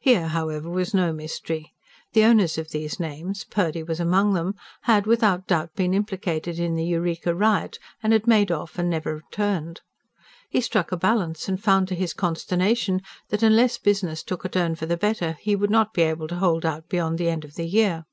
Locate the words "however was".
0.28-0.94